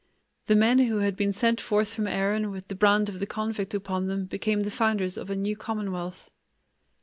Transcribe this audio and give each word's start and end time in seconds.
The 0.47 0.55
men 0.55 0.79
who 0.79 0.97
had 1.01 1.15
been 1.15 1.31
sent 1.31 1.61
forth 1.61 1.93
from 1.93 2.07
Erin 2.07 2.49
with 2.49 2.69
the 2.69 2.73
brand 2.73 3.07
of 3.07 3.19
the 3.19 3.27
convict 3.27 3.75
upon 3.75 4.07
them 4.07 4.25
became 4.25 4.61
the 4.61 4.71
founders 4.71 5.15
of 5.15 5.29
a 5.29 5.35
new 5.35 5.55
commonwealth. 5.55 6.31